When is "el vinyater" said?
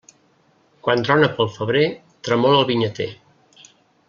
2.63-3.11